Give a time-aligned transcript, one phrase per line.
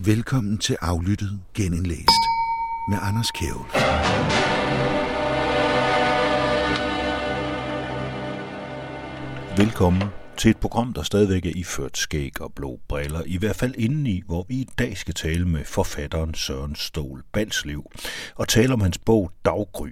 [0.00, 2.22] Velkommen til Aflyttet Genindlæst
[2.88, 3.64] med Anders Kjævel.
[9.56, 10.02] Velkommen
[10.36, 14.22] til et program, der stadigvæk er iført skæg og blå briller, i hvert fald indeni,
[14.26, 17.90] hvor vi i dag skal tale med forfatteren Søren Stål Balslev
[18.36, 19.90] og tale om hans bog Daggry.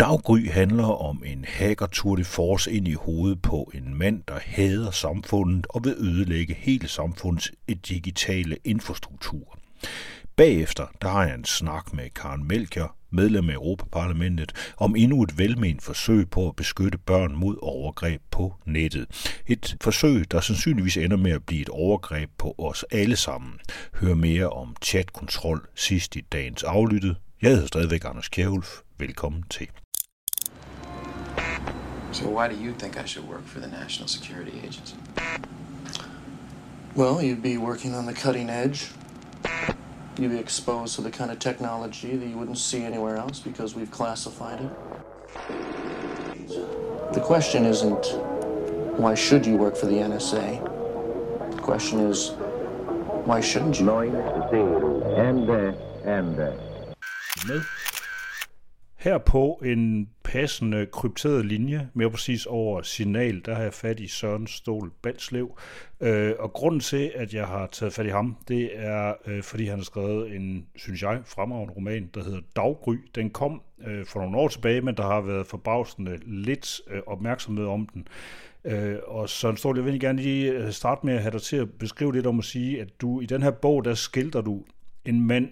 [0.00, 4.38] Daggry handler om en hacker tour de force ind i hovedet på en mand, der
[4.42, 9.58] hader samfundet og vil ødelægge hele samfundets eh, digitale infrastruktur.
[10.36, 15.38] Bagefter der har jeg en snak med Karen Melchior, medlem af Europaparlamentet, om endnu et
[15.38, 19.06] velment forsøg på at beskytte børn mod overgreb på nettet.
[19.46, 23.52] Et forsøg, der sandsynligvis ender med at blive et overgreb på os alle sammen.
[23.94, 27.16] Hør mere om chatkontrol sidst i dagens aflyttet.
[27.42, 28.83] Jeg hedder stadigvæk Anders Kjærulf.
[28.98, 29.68] Velkommen til.
[32.12, 34.94] So why do you think I should work for the National Security Agency?
[36.94, 38.92] Well, you'd be working on the cutting edge.
[40.16, 43.74] You'd be exposed to the kind of technology that you wouldn't see anywhere else because
[43.74, 44.70] we've classified it.
[47.14, 48.06] The question isn't
[48.96, 50.60] why should you work for the NSA?
[51.56, 52.30] The question is
[53.26, 53.86] why shouldn't you?
[53.86, 54.12] Nine,
[54.50, 55.72] zero, and, uh,
[56.04, 56.52] and, uh,
[57.48, 57.64] med.
[59.04, 64.06] Her på en passende krypteret linje, mere præcis over signal, der har jeg fat i
[64.06, 65.58] Søren Stol Balslev.
[66.00, 69.66] Øh, og grunden til, at jeg har taget fat i ham, det er, øh, fordi
[69.66, 72.96] han har skrevet en, synes jeg, fremragende roman, der hedder Daggry.
[73.14, 77.66] Den kom øh, for nogle år tilbage, men der har været forbavsende lidt øh, opmærksomhed
[77.66, 78.08] om den.
[78.64, 81.56] Øh, og Søren Stol, jeg vil gerne lige øh, starte med at have dig til
[81.56, 84.62] at beskrive lidt om at sige, at du i den her bog, der skildrer du
[85.04, 85.48] en mand,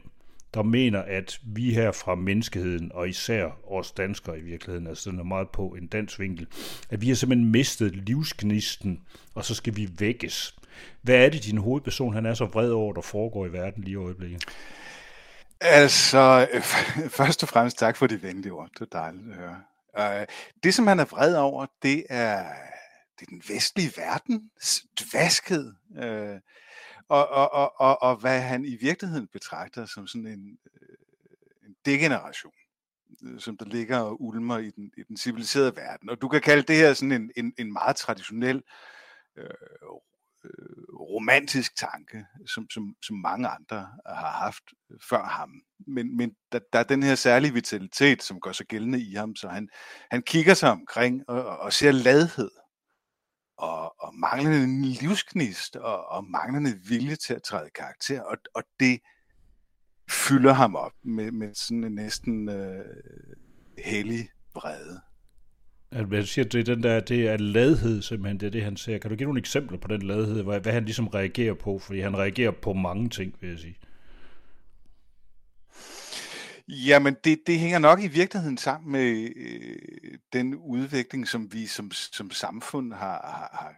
[0.54, 5.18] der mener, at vi her fra menneskeheden, og især os danskere i virkeligheden, altså den
[5.18, 6.46] er meget på en dansk vinkel,
[6.90, 9.02] at vi har simpelthen mistet livsgnisten,
[9.34, 10.56] og så skal vi vækkes.
[11.02, 13.92] Hvad er det, din hovedperson han er så vred over, der foregår i verden lige
[13.92, 14.44] i øjeblikket?
[15.60, 16.48] Altså,
[17.18, 18.68] først og fremmest tak for de venlige ord.
[18.74, 20.20] Det er dejligt at høre.
[20.20, 20.26] Øh,
[20.62, 22.44] det, som han er vred over, det er,
[23.20, 25.72] det er den vestlige verdens dvaskhed.
[25.98, 26.36] Øh,
[27.12, 30.96] og, og, og, og, og hvad han i virkeligheden betragter som sådan en, øh,
[31.66, 32.52] en degeneration,
[33.22, 36.10] øh, som der ligger og ulmer i den, i den civiliserede verden.
[36.10, 38.62] Og du kan kalde det her sådan en, en, en meget traditionel
[39.36, 39.44] øh,
[40.44, 40.50] øh
[41.00, 44.64] romantisk tanke, som, som, som mange andre har haft
[45.10, 45.62] før ham.
[45.86, 49.36] Men, men der, der er den her særlige vitalitet, som gør sig gældende i ham,
[49.36, 49.68] så han,
[50.10, 52.50] han kigger sig omkring og, og ser ladhed
[53.62, 59.00] og, og manglende livsknist og, og manglende vilje til at træde karakter, og, og det
[60.10, 62.84] fylder ham op med, med sådan en næsten øh,
[63.78, 65.00] hellig vrede.
[65.90, 68.76] At hvad siger, det er den der, det er ladhed simpelthen, det er det, han
[68.76, 68.98] ser.
[68.98, 71.78] Kan du give nogle eksempler på den ladhed, hvad, hvad han ligesom reagerer på?
[71.78, 73.76] Fordi han reagerer på mange ting, vil jeg sige.
[76.72, 81.90] Jamen, det, det hænger nok i virkeligheden sammen med øh, den udvikling, som vi som,
[81.90, 83.74] som samfund har, har, har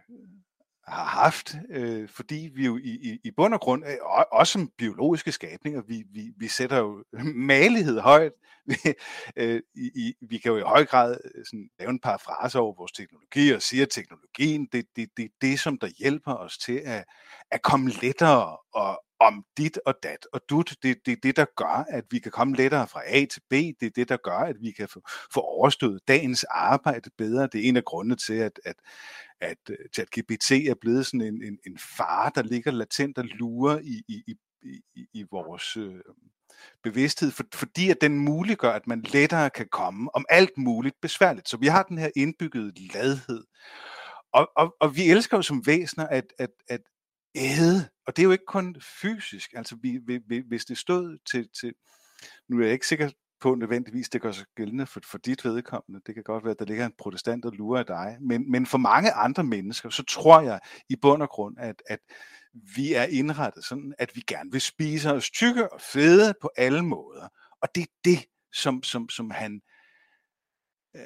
[0.87, 3.97] haft, øh, fordi vi jo i, i, i bund og grund, øh,
[4.31, 7.03] også som biologiske skabninger, vi, vi, vi sætter jo
[7.53, 8.31] malighed højt.
[8.67, 8.75] Vi,
[9.35, 12.73] øh, i, vi kan jo i høj grad øh, sådan, lave en par fraser over
[12.77, 16.57] vores teknologi og sige, at teknologien, det er det, det, det, som der hjælper os
[16.57, 17.05] til at,
[17.51, 20.75] at komme lettere og, om dit og dat og dut.
[20.83, 23.53] Det er det, det, der gør, at vi kan komme lettere fra A til B.
[23.53, 25.01] Det er det, der gør, at vi kan få,
[25.33, 27.47] få overstået dagens arbejde bedre.
[27.47, 28.75] Det er en af grundene til, at, at,
[29.41, 33.79] at øh, ChatGPT er blevet sådan en, en, en far, der ligger latent og lurer
[33.79, 34.35] i, i, i,
[34.95, 36.01] i, i vores øh,
[36.83, 41.49] bevidsthed, for, fordi at den muliggør, at man lettere kan komme om alt muligt besværligt.
[41.49, 43.43] Så vi har den her indbyggede ladhed.
[44.33, 46.81] Og, og, og vi elsker jo som væsener at, at, at
[47.35, 51.49] æde, og det er jo ikke kun fysisk, altså vi, vi, hvis det stod til,
[51.61, 51.73] til,
[52.49, 53.09] nu er jeg ikke sikker
[53.39, 56.59] på nødvendigvis, det gør sig gældende for, for dit vedkommende, det kan godt være, at
[56.59, 60.03] der ligger en protestant og lurer af dig, men, men for mange andre mennesker, så
[60.03, 61.99] tror jeg i bund og grund, at, at
[62.75, 66.81] vi er indrettet sådan, at vi gerne vil spise os tykke og fede på alle
[66.85, 67.27] måder,
[67.61, 69.61] og det er det, som, som, som han,
[70.95, 71.01] øh,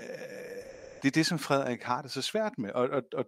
[1.02, 3.26] det er det, som Frederik har det så svært med, og, og, og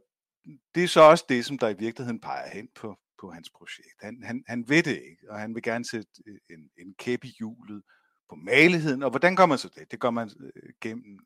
[0.76, 3.96] det er så også det, som der i virkeligheden peger hen på, på hans projekt.
[4.02, 6.08] Han, han, han ved det ikke, og han vil gerne sætte
[6.50, 7.84] en, en kæp i hjulet
[8.32, 9.04] på maligheden.
[9.04, 9.92] Og hvordan gør man så det?
[9.92, 11.20] Det gør man øh, gennem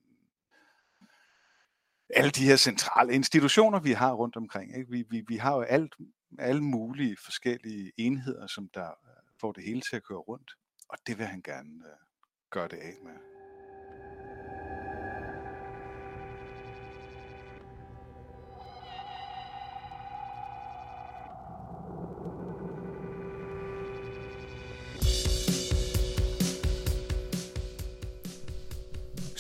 [2.09, 4.77] alle de her centrale institutioner, vi har rundt omkring.
[4.77, 4.91] Ikke?
[4.91, 5.95] Vi, vi, vi har jo alt,
[6.39, 10.51] alle mulige forskellige enheder, som der øh, får det hele til at køre rundt.
[10.89, 11.97] Og det vil han gerne øh,
[12.51, 13.34] gøre det af med.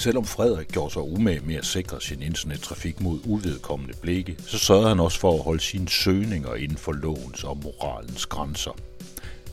[0.05, 4.87] Selvom Frederik gjorde sig umage med at sikre sin internettrafik mod uvedkommende blikke, så sørgede
[4.87, 8.71] han også for at holde sine søgninger inden for lovens og moralens grænser.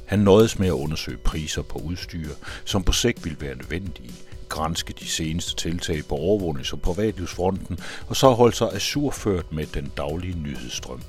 [0.06, 2.28] Han nøjedes med at undersøge priser på udstyr,
[2.64, 4.14] som på sigt ville være nødvendige,
[4.48, 7.78] grænske de seneste tiltag på overvågnings- og privatlivsfronten,
[8.08, 11.02] og så holde sig assurført med den daglige nyhedsstrøm.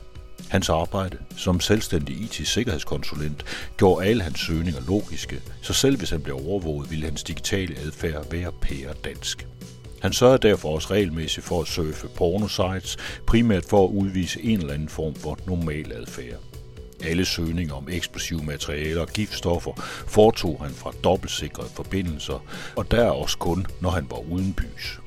[0.53, 3.45] Hans arbejde som selvstændig IT-sikkerhedskonsulent
[3.77, 8.31] gjorde alle hans søgninger logiske, så selv hvis han blev overvåget, ville hans digitale adfærd
[8.31, 9.47] være pære dansk.
[10.01, 12.97] Han sørgede derfor også regelmæssigt for at surfe pornosites,
[13.27, 16.39] primært for at udvise en eller anden form for normal adfærd.
[17.03, 19.71] Alle søgninger om eksplosive materialer og giftstoffer
[20.07, 22.45] foretog han fra dobbeltsikrede forbindelser,
[22.75, 24.99] og der også kun, når han var uden bys.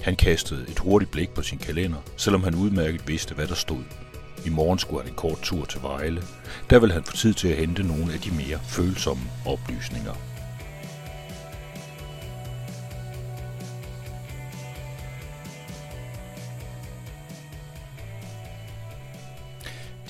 [0.00, 4.07] Han kastede et hurtigt blik på sin kalender, selvom han udmærket vidste, hvad der stod.
[4.46, 6.22] I morgen skulle han en kort tur til Vejle.
[6.70, 10.14] Der vil han få tid til at hente nogle af de mere følsomme oplysninger.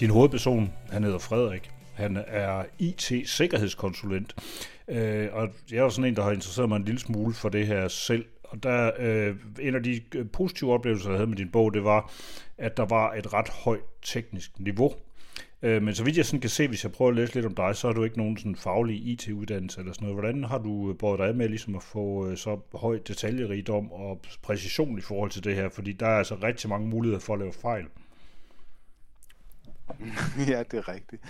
[0.00, 1.70] Din hovedperson, han hedder Frederik.
[1.94, 4.34] Han er IT-sikkerhedskonsulent.
[4.88, 7.48] Øh, og jeg er jo sådan en, der har interesseret mig en lille smule for
[7.48, 8.24] det her selv.
[8.48, 11.84] Og der, øh, en af de øh, positive oplevelser, jeg havde med din bog, det
[11.84, 12.12] var,
[12.58, 14.92] at der var et ret højt teknisk niveau.
[15.62, 17.54] Øh, men så vidt jeg sådan kan se, hvis jeg prøver at læse lidt om
[17.54, 20.16] dig, så har du ikke nogen sådan faglig IT-uddannelse eller sådan noget.
[20.16, 24.20] Hvordan har du øh, båret dig med ligesom at få øh, så høj detaljerigdom og
[24.42, 25.68] præcision i forhold til det her?
[25.68, 27.84] Fordi der er altså rigtig mange muligheder for at lave fejl.
[30.52, 31.22] ja, det er rigtigt.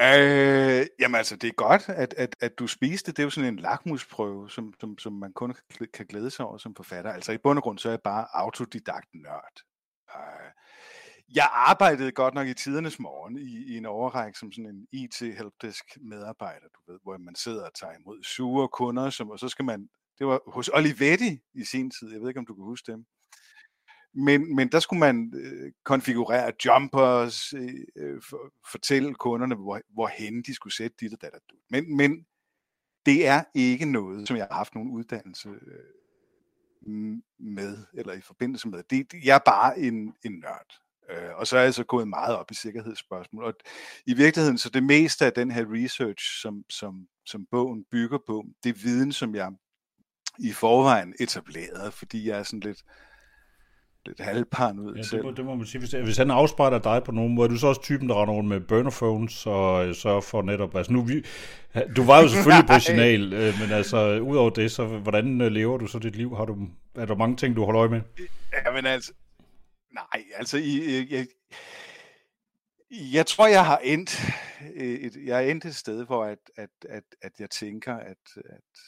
[0.00, 3.12] Øh, jamen altså, det er godt, at, at, at du spiste.
[3.12, 5.54] Det er jo sådan en lakmusprøve, som, som, som man kun
[5.94, 7.12] kan glæde sig over som forfatter.
[7.12, 9.56] Altså i bund og grund, så er jeg bare autodidakt nørd.
[10.16, 10.50] Øh,
[11.34, 15.84] jeg arbejdede godt nok i tidernes morgen i, i en overrække som sådan en IT-helpdesk
[16.00, 19.64] medarbejder, du ved, hvor man sidder og tager imod sure kunder, som, og så skal
[19.64, 19.88] man,
[20.18, 23.04] det var hos Olivetti i sin tid, jeg ved ikke, om du kan huske dem.
[24.14, 30.42] Men, men der skulle man øh, konfigurere jumpers, øh, øh for, fortælle kunderne, hvor, hvorhen
[30.42, 31.30] de skulle sætte dit og dat.
[31.70, 32.26] Men, men
[33.06, 38.68] det er ikke noget, som jeg har haft nogen uddannelse øh, med, eller i forbindelse
[38.68, 38.82] med.
[38.90, 40.80] Det, jeg er bare en, en nørd.
[41.10, 43.44] Øh, og så er jeg så gået meget op i sikkerhedsspørgsmål.
[43.44, 43.54] Og
[44.06, 48.44] i virkeligheden, så det meste af den her research, som, som, som bogen bygger på,
[48.64, 49.52] det er viden, som jeg
[50.38, 52.84] i forvejen etablerede, fordi jeg er sådan lidt,
[54.06, 55.16] lidt halvparn ud ja, selv.
[55.16, 55.78] Det må, det må man sige.
[55.78, 58.34] Hvis, hvis han afspejler dig på nogen måde, er du så også typen, der render
[58.34, 60.76] rundt med burner phones og øh, sørger for netop...
[60.76, 61.24] Altså nu, vi,
[61.96, 65.78] du var jo selvfølgelig på signal, øh, men altså udover det, så hvordan øh, lever
[65.78, 66.36] du så dit liv?
[66.36, 66.56] Har du,
[66.94, 68.00] er der mange ting, du holder øje med?
[68.52, 69.12] Ja, men altså...
[69.94, 70.58] Nej, altså...
[70.58, 71.26] I, jeg,
[72.90, 74.20] jeg tror, jeg har endt
[74.74, 78.78] et, jeg er endt et sted, hvor at, at, at, at jeg tænker, at, at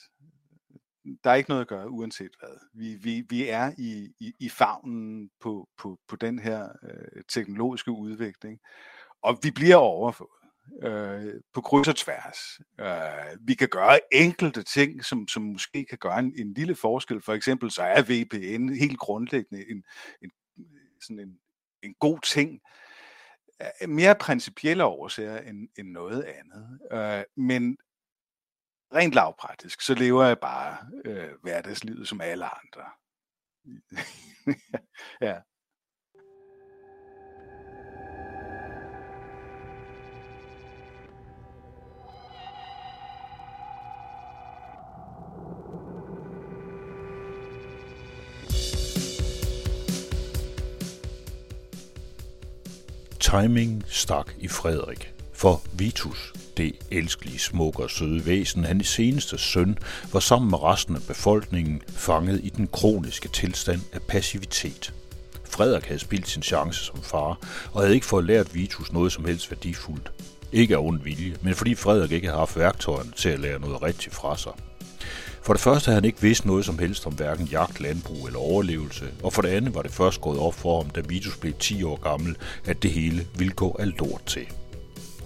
[1.25, 2.59] der er ikke noget at gøre, uanset hvad.
[2.75, 7.91] Vi, vi, vi er i, i, i favnen på, på, på den her øh, teknologiske
[7.91, 8.61] udvikling,
[9.23, 10.31] og vi bliver overfået
[10.83, 12.39] øh, på kryds og tværs.
[12.81, 17.23] Øh, vi kan gøre enkelte ting, som, som måske kan gøre en, en lille forskel.
[17.23, 19.85] For eksempel så er VPN helt grundlæggende en,
[20.23, 20.31] en,
[21.01, 21.39] sådan en,
[21.83, 22.61] en god ting,
[23.63, 26.81] øh, mere principielle årsager end, end noget andet.
[26.93, 27.77] Øh, men
[28.95, 32.85] rent lavpraktisk, så lever jeg bare øh, hverdagslivet som alle andre.
[35.29, 35.35] ja.
[53.21, 59.79] Timing stak i Frederik, for Vitus, det elskelige, smukke og søde væsen, hans seneste søn,
[60.13, 64.93] var sammen med resten af befolkningen fanget i den kroniske tilstand af passivitet.
[65.45, 67.39] Frederik havde spildt sin chance som far,
[67.73, 70.13] og havde ikke fået lært Vitus noget som helst værdifuldt.
[70.53, 73.83] Ikke af ond vilje, men fordi Frederik ikke havde haft værktøjerne til at lære noget
[73.83, 74.53] rigtigt fra sig.
[75.43, 78.39] For det første havde han ikke vidst noget som helst om hverken jagt, landbrug eller
[78.39, 81.53] overlevelse, og for det andet var det først gået op for ham, da Vitus blev
[81.53, 84.47] 10 år gammel, at det hele ville gå alt lort til.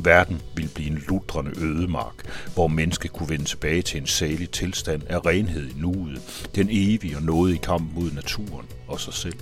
[0.05, 2.15] Verden ville blive en lutrende ødemark,
[2.55, 7.17] hvor mennesket kunne vende tilbage til en salig tilstand af renhed i nuet, den evige
[7.17, 9.39] og nåde i kamp mod naturen og sig selv.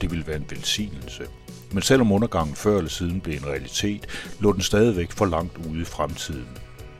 [0.00, 1.22] Det ville være en velsignelse.
[1.72, 4.06] Men selvom undergangen før eller siden blev en realitet,
[4.40, 6.48] lå den stadigvæk for langt ude i fremtiden.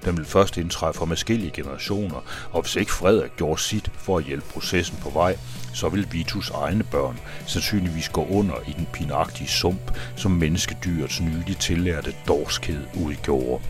[0.08, 4.24] Den ville først indtræffe om forskellige generationer, og hvis ikke Frederik gjorde sit for at
[4.24, 5.36] hjælpe processen på vej,
[5.74, 11.56] så vil Vitus egne børn sandsynligvis gå under i den pinagtige sump, som menneskedyrets nylig
[11.56, 13.64] tillærte dårskhed udgjorde.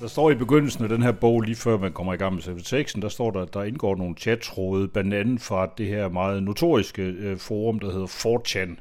[0.00, 2.42] Der står i begyndelsen af den her bog, lige før man kommer i gang med
[2.42, 6.08] selve teksten, der står der, at der indgår nogle chattråde, blandt andet fra det her
[6.08, 8.76] meget notoriske øh, forum, der hedder 4chan.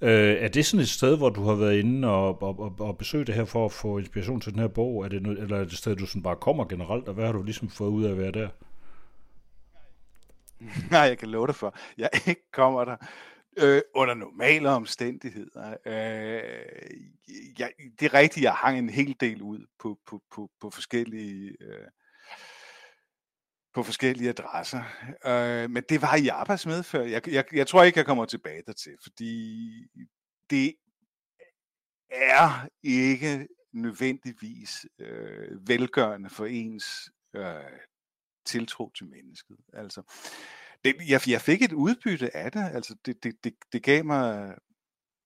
[0.00, 2.98] Øh, er det sådan et sted, hvor du har været inde og, og, og, og
[2.98, 5.04] besøgt det her for at få inspiration til den her bog?
[5.04, 7.32] Er det, eller er det et sted, du sådan bare kommer generelt, og hvad har
[7.32, 8.48] du ligesom fået ud af at være der?
[10.90, 12.96] Nej, jeg kan love dig for, jeg ikke kommer der
[13.58, 15.76] øh, under normale omstændigheder.
[15.86, 16.42] Øh,
[17.58, 21.56] jeg, det er rigtigt, jeg hang en hel del ud på, på, på, på forskellige
[21.60, 21.88] øh,
[23.74, 24.82] på forskellige adresser.
[25.26, 27.02] Øh, men det var i arbejdsmedfør.
[27.02, 29.86] Jeg, jeg, jeg tror ikke, jeg kommer tilbage dertil, fordi
[30.50, 30.74] det
[32.10, 37.78] er ikke nødvendigvis øh, velgørende for ens øh,
[38.44, 39.56] tiltro til mennesket.
[39.72, 40.02] Altså,
[40.84, 42.70] det, jeg, jeg fik et udbytte af det.
[42.72, 44.54] Altså, det, det, det, det gav mig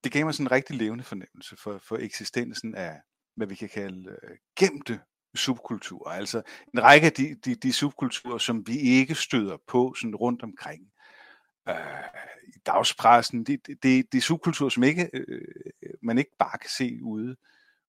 [0.05, 3.01] det gav mig sådan en rigtig levende fornemmelse for, for eksistensen af,
[3.35, 4.99] hvad vi kan kalde øh, gemte
[5.35, 6.11] subkulturer.
[6.11, 6.41] Altså
[6.73, 10.91] en række af de, de, de subkulturer, som vi ikke støder på sådan rundt omkring
[11.69, 11.75] øh,
[12.47, 13.43] i dagspressen.
[13.43, 15.41] Det de, de, de subkulturer, som ikke øh,
[16.03, 17.35] man ikke bare kan se ude,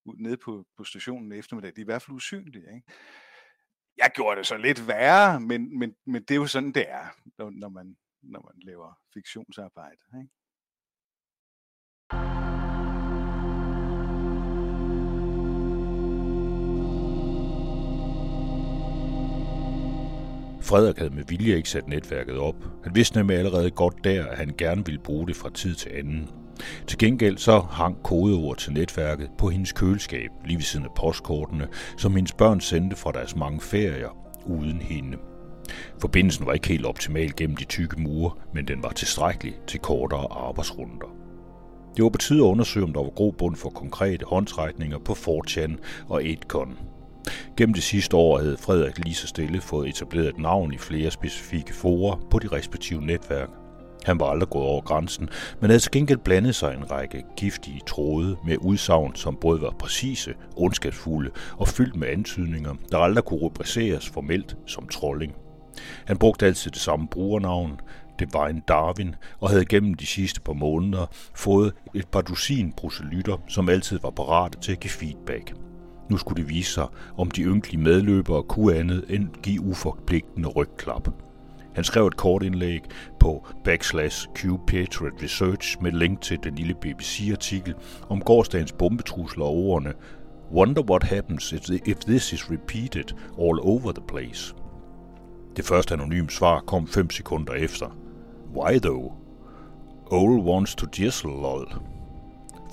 [0.05, 1.73] ude nede på, på stationen eftermiddag.
[1.77, 2.75] De er i hvert fald usynlige.
[2.75, 2.87] Ikke?
[3.99, 7.07] Jeg gjorde det så lidt værre, men, men, men det er jo sådan, det er,
[7.51, 9.97] når, man, når man laver fiktionsarbejde.
[10.19, 10.31] Ikke?
[20.63, 22.55] Frederik havde med vilje ikke sat netværket op.
[22.85, 25.91] Han vidste nemlig allerede godt der, at han gerne ville bruge det fra tid til
[25.91, 26.46] anden.
[26.87, 31.69] Til gengæld så hang kodeord til netværket på hendes køleskab, lige ved siden af postkortene,
[31.97, 35.19] som hendes børn sendte fra deres mange ferier uden hende.
[36.01, 40.27] Forbindelsen var ikke helt optimal gennem de tykke mure, men den var tilstrækkelig til kortere
[40.31, 41.07] arbejdsrunder.
[41.97, 45.15] Det var på tide at undersøge, om der var god bund for konkrete håndtrækninger på
[45.15, 45.69] 4
[46.09, 46.69] og 8con.
[47.57, 51.11] Gennem det sidste år havde Frederik lige så stille fået etableret et navn i flere
[51.11, 53.49] specifikke forer på de respektive netværk.
[54.07, 55.29] Han var aldrig gået over grænsen,
[55.61, 59.75] men havde til gengæld blandet sig en række giftige tråde med udsagn, som både var
[59.79, 65.35] præcise, ondskabsfulde og fyldt med antydninger, der aldrig kunne rubriceres formelt som trolling.
[66.05, 67.81] Han brugte altid det samme brugernavn,
[68.19, 72.73] det var en Darwin, og havde gennem de sidste par måneder fået et par dusin
[72.77, 75.55] proselytter, som altid var parate til at give feedback.
[76.11, 76.87] Nu skulle det vise sig,
[77.17, 81.26] om de ynkelige medløbere kunne andet end give uforpligtende rygklap.
[81.77, 82.81] Han skrev et kort indlæg
[83.21, 87.75] på backslash Q Patriot Research med link til den lille BBC-artikel
[88.09, 89.93] om gårdsdagens bombetrusler og ordene
[90.53, 91.53] Wonder what happens
[91.87, 93.05] if this is repeated
[93.39, 94.55] all over the place.
[95.57, 97.97] Det første anonyme svar kom 5 sekunder efter.
[98.55, 99.13] Why though?
[100.07, 101.75] Old wants to jizzle lol.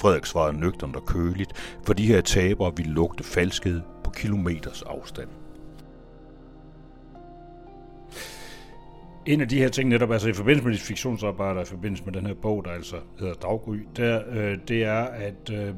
[0.02, 1.54] Frederik svarede nøgternt og køligt,
[1.86, 5.30] for de her tabere ville lugte falskhed på kilometers afstand.
[9.26, 12.14] En af de her ting netop, altså i forbindelse med de fiktionsarbejder, i forbindelse med
[12.14, 15.74] den her bog, der altså hedder Daggry, der, øh, det er, at øh,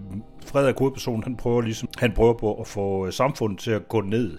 [0.46, 4.02] Frederik hovedpersonen, han prøver ligesom, han prøver på at få øh, samfundet til at gå
[4.02, 4.38] ned,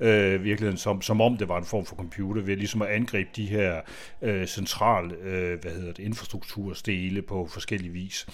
[0.00, 3.30] øh, virkelig som, som om det var en form for computer, ved ligesom at angribe
[3.36, 3.80] de her
[4.22, 8.26] øh, centrale, øh, hvad hedder det, infrastrukturstele på forskellige vis.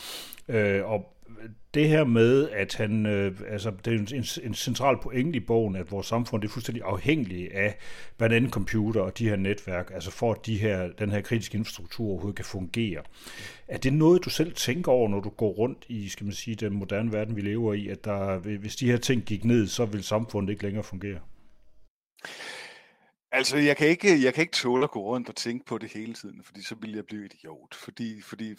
[0.49, 1.22] Øh, og
[1.75, 5.77] det her med, at han, øh, altså det er en, en central pointe i bogen,
[5.77, 7.79] at vores samfund er fuldstændig afhængigt af
[8.17, 11.59] blandt andet computer og de her netværk, altså for at de her, den her kritiske
[11.59, 13.03] infrastruktur overhovedet kan fungere.
[13.69, 16.55] Er det noget, du selv tænker over, når du går rundt i, skal man sige,
[16.55, 19.85] den moderne verden, vi lever i, at der, hvis de her ting gik ned, så
[19.85, 21.19] vil samfundet ikke længere fungere?
[23.33, 25.93] Altså, jeg kan ikke, jeg kan ikke tåle at gå rundt og tænke på det
[25.93, 27.75] hele tiden, fordi så ville jeg blive idiot.
[27.75, 28.55] Fordi, fordi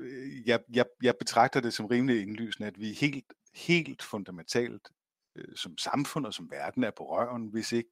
[0.00, 4.88] Øh, jeg, jeg, jeg betragter det som rimelig indlysende, at vi helt, helt fundamentalt
[5.36, 7.90] øh, som samfund og som verden er på røven, hvis ikke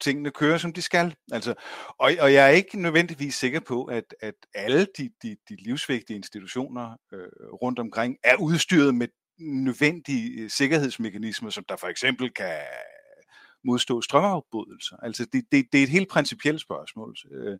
[0.00, 1.14] tingene kører, som de skal.
[1.32, 1.54] Altså,
[1.88, 6.16] og, og jeg er ikke nødvendigvis sikker på, at, at alle de, de, de livsvigtige
[6.16, 7.28] institutioner øh,
[7.62, 9.08] rundt omkring er udstyret med
[9.38, 12.60] nødvendige øh, sikkerhedsmekanismer, som der for eksempel kan
[13.64, 14.96] modstå strømafbrydelser.
[14.96, 17.16] Altså det, det, det er et helt principielt spørgsmål.
[17.30, 17.58] Øh,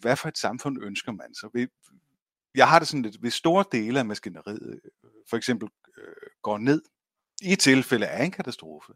[0.00, 1.34] hvad for et samfund ønsker man?
[1.34, 1.68] Så
[2.54, 6.58] jeg har det sådan lidt, hvis store dele af maskineriet øh, for eksempel øh, går
[6.58, 6.82] ned
[7.42, 8.92] i tilfælde af en katastrofe,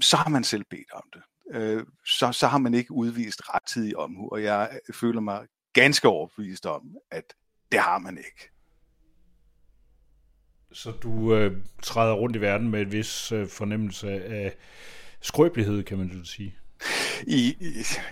[0.00, 1.22] så har man selv bedt om det.
[1.50, 6.08] Øh, så, så har man ikke udvist rettidig omhu, og jeg øh, føler mig ganske
[6.08, 7.34] overbevist om, at
[7.72, 8.50] det har man ikke.
[10.72, 14.56] Så du øh, træder rundt i verden med et vis øh, fornemmelse af
[15.20, 16.58] skrøbelighed, kan man så sige?
[17.26, 17.56] I,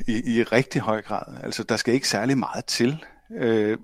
[0.09, 1.37] i, i rigtig høj grad.
[1.43, 3.05] Altså, der skal ikke særlig meget til
[3.35, 3.79] Øh,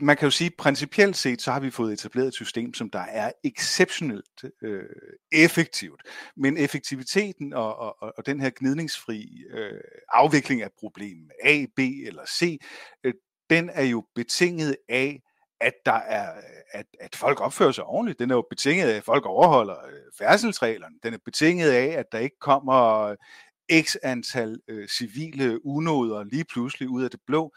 [0.00, 3.00] man kan jo sige, principielt set, så har vi fået etableret et system, som der
[3.00, 4.84] er exceptionelt øh,
[5.32, 6.02] effektivt.
[6.36, 9.80] Men effektiviteten og, og, og den her gnidningsfri øh,
[10.12, 12.60] afvikling af problemet A, B eller C,
[13.04, 13.14] øh,
[13.50, 15.22] den er jo betinget af,
[15.60, 16.32] at der er,
[16.72, 18.18] at, at folk opfører sig ordentligt.
[18.18, 20.94] Den er jo betinget af, at folk overholder øh, færdselsreglerne.
[21.02, 23.14] Den er betinget af, at der ikke kommer
[23.72, 27.54] x antal øh, civile unåder lige pludselig ud af det blå.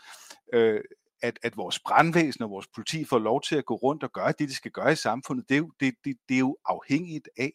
[0.53, 0.81] Øh,
[1.21, 4.33] at, at vores brandvæsen og vores politi får lov til at gå rundt og gøre
[4.39, 7.29] det, de skal gøre i samfundet, det er jo, det, det, det er jo afhængigt
[7.37, 7.51] af,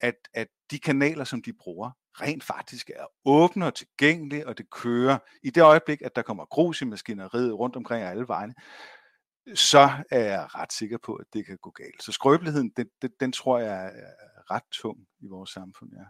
[0.00, 1.90] at, at de kanaler, som de bruger,
[2.20, 5.18] rent faktisk er åbne og tilgængelige, og det kører.
[5.42, 8.54] I det øjeblik, at der kommer grus i maskineriet rundt omkring alle vejene,
[9.54, 12.02] så er jeg ret sikker på, at det kan gå galt.
[12.02, 16.04] Så skrøbeligheden, den, den, den tror jeg er ret tung i vores samfund, ja.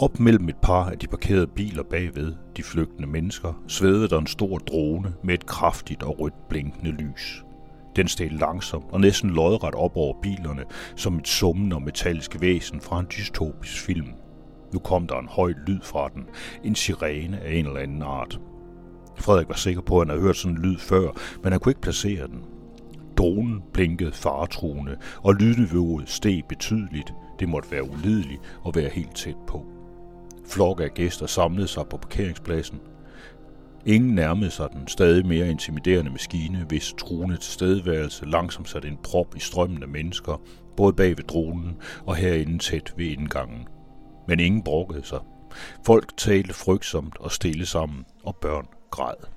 [0.00, 4.26] Op mellem et par af de parkerede biler bagved de flygtende mennesker svævede der en
[4.26, 7.44] stor drone med et kraftigt og rødt blinkende lys.
[7.96, 10.64] Den steg langsomt og næsten lodret op over bilerne
[10.96, 14.06] som et summende og metallisk væsen fra en dystopisk film.
[14.72, 16.24] Nu kom der en høj lyd fra den,
[16.64, 18.40] en sirene af en eller anden art.
[19.16, 21.10] Frederik var sikker på, at han havde hørt sådan en lyd før,
[21.42, 22.44] men han kunne ikke placere den.
[23.16, 27.12] Dronen blinkede faretruende, og lydniveauet steg betydeligt.
[27.40, 29.77] Det måtte være ulideligt at være helt tæt på.
[30.48, 32.80] Flokke af gæster samlede sig på parkeringspladsen.
[33.86, 39.36] Ingen nærmede sig den stadig mere intimiderende maskine, hvis truende tilstedeværelse langsomt satte en prop
[39.36, 40.42] i strømmen af mennesker,
[40.76, 41.76] både bag ved dronen
[42.06, 43.68] og herinde tæt ved indgangen.
[44.28, 45.20] Men ingen brokkede sig.
[45.86, 49.28] Folk talte frygtsomt og stille sammen, og børn græd.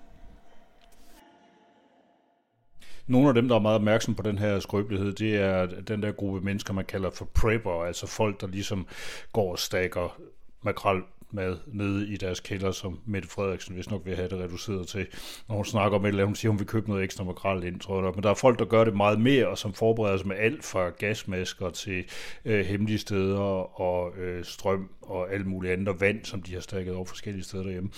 [3.08, 6.12] Nogle af dem, der er meget opmærksom på den her skrøbelighed, det er den der
[6.12, 8.88] gruppe mennesker, man kalder for prepper, altså folk, der ligesom
[9.34, 10.18] går og stakker
[10.64, 11.02] makrel
[11.34, 15.08] mad nede i deres kælder, som Mette Frederiksen hvis nok vil have det reduceret til.
[15.50, 17.64] Når hun snakker om et eller andet, hun siger, hun vil købe noget ekstra makrel
[17.64, 18.16] ind, tror jeg nok.
[18.16, 20.64] Men der er folk, der gør det meget mere, og som forbereder sig med alt
[20.64, 22.06] fra gasmasker til
[22.46, 23.40] øh, hemmelige steder
[23.82, 27.44] og øh, strøm og alt muligt andet, og vand, som de har stakket over forskellige
[27.44, 27.90] steder derhjemme.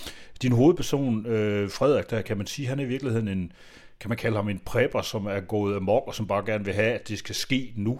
[0.42, 3.52] Din hovedperson, øh, Frederik, der kan man sige, han er i virkeligheden en,
[4.00, 6.74] kan man kalde ham en prepper, som er gået amok, og som bare gerne vil
[6.74, 8.00] have, at det skal ske nu.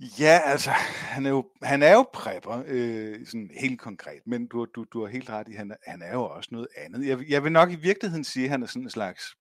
[0.00, 4.66] Ja, altså, han er jo, han er jo prepper, øh, sådan helt konkret, men du,
[4.74, 7.06] du, du har helt ret i, han, han er jo også noget andet.
[7.06, 9.36] Jeg, jeg vil nok i virkeligheden sige, at han er sådan en slags,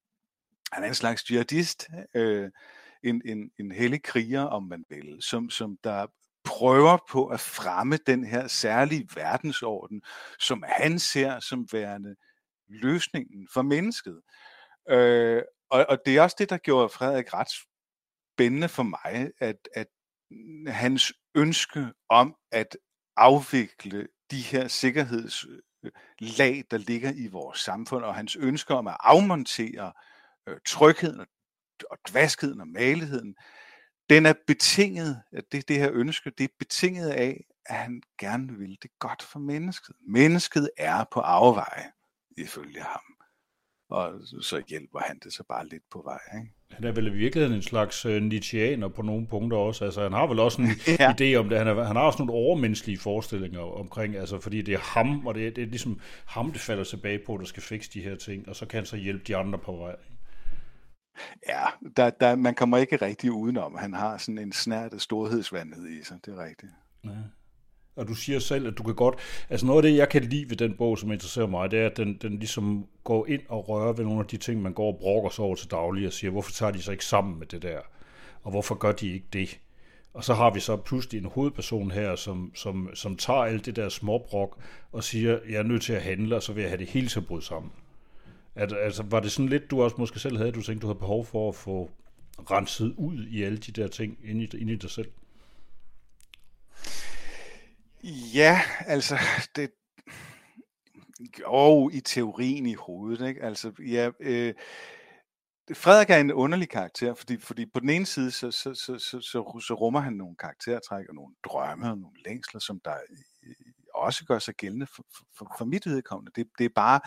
[0.72, 2.50] han er en slags jihadist, øh,
[3.04, 6.08] en, en, en hellig kriger, om man vil, som, som der
[6.44, 10.02] prøver på at fremme den her særlige verdensorden,
[10.40, 12.16] som han ser som værende
[12.68, 14.22] løsningen for mennesket.
[14.90, 17.52] Øh, og, og det er også det, der gjorde Frederik ret
[18.36, 19.88] spændende for mig, at, at
[20.68, 22.78] hans ønske om at
[23.18, 28.98] afvikle de her sikkerhedslag, øh, der ligger i vores samfund, og hans ønske om at
[29.00, 29.94] afmontere
[30.48, 31.26] øh, trygheden
[31.90, 33.36] og dvaskheden og maligheden,
[34.10, 38.58] den er betinget, at det, det her ønske, det er betinget af, at han gerne
[38.58, 39.96] vil det godt for mennesket.
[40.08, 41.92] Mennesket er på afveje,
[42.38, 43.02] ifølge ham.
[43.90, 46.20] Og så hjælper han det så bare lidt på vej.
[46.38, 46.54] Ikke?
[46.72, 49.86] Han er vel i virkeligheden en slags uh, Nietzscheaner på nogle punkter også.
[49.86, 50.68] Altså, han har vel også en
[51.00, 51.14] ja.
[51.14, 51.58] idé om det.
[51.58, 55.36] Han, er, han har også nogle overmenneskelige forestillinger omkring, altså, fordi det er ham, og
[55.36, 58.16] det er, det er ligesom ham, det falder tilbage på, der skal fikse de her
[58.16, 59.96] ting, og så kan han så hjælpe de andre på vej.
[61.50, 61.66] Ja,
[61.98, 63.76] der, der, man kommer ikke rigtig udenom.
[63.76, 66.72] Han har sådan en snært af storhedsvandet i sig, det er rigtigt.
[67.06, 67.10] Ja.
[68.00, 69.16] Og du siger selv, at du kan godt...
[69.50, 71.86] Altså noget af det, jeg kan lide ved den bog, som interesserer mig, det er,
[71.86, 74.94] at den, den ligesom går ind og rører ved nogle af de ting, man går
[74.94, 77.48] og brokker sig over til daglig, og siger, hvorfor tager de sig ikke sammen med
[77.48, 77.80] det der?
[78.44, 79.60] Og hvorfor gør de ikke det?
[80.14, 83.76] Og så har vi så pludselig en hovedperson her, som, som, som tager alt det
[83.76, 84.58] der småbrok
[84.92, 87.08] og siger, jeg er nødt til at handle, og så vil jeg have det hele
[87.08, 87.72] til at bryde sammen.
[88.56, 91.00] At, altså, var det sådan lidt, du også måske selv havde, du tænkte, du havde
[91.00, 91.90] behov for at få
[92.52, 95.08] renset ud i alle de der ting inde i, inde i dig selv?
[98.34, 99.18] Ja, altså,
[99.56, 99.72] det,
[101.46, 103.44] og i teorien i hovedet, ikke?
[103.44, 104.54] Altså, ja, øh,
[105.74, 109.22] Frederik er en underlig karakter, fordi, fordi på den ene side, så, så, så, så,
[109.22, 112.94] så, så rummer han nogle karaktertræk og nogle drømme og nogle længsler, som der
[113.44, 113.56] øh,
[113.96, 115.04] også gør sig gældende for,
[115.38, 116.32] for, for mit vedkommende.
[116.36, 117.00] Det, det er bare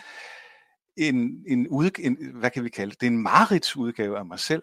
[0.96, 4.26] en, en, ud, en, hvad kan vi kalde det, det er en marits udgave af
[4.26, 4.62] mig selv.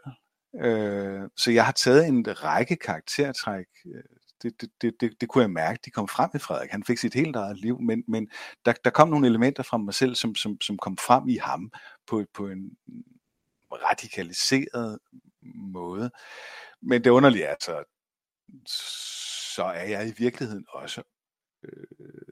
[0.61, 4.03] Øh, så jeg har taget en række karaktertræk, øh,
[4.43, 6.71] det, det, det, det, det kunne jeg mærke, de kom frem i Frederik.
[6.71, 8.29] Han fik sit helt eget liv, men, men
[8.65, 11.71] der, der kom nogle elementer fra mig selv, som, som, som kom frem i ham
[12.07, 12.77] på, på en
[13.71, 14.99] radikaliseret
[15.55, 16.11] måde.
[16.81, 17.83] Men det underlige er så,
[19.55, 21.03] så er jeg i virkeligheden også
[21.63, 22.29] øh,